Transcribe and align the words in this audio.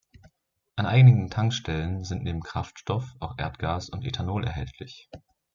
An 0.77 0.87
einigen 0.87 1.29
Tankstellen 1.29 2.03
sind 2.03 2.23
neben 2.23 2.41
Kraftstoff 2.41 3.13
auch 3.19 3.37
Erdgas 3.37 3.89
und 3.91 4.03
Ethanol 4.03 4.43
erhältlich. 4.43 5.07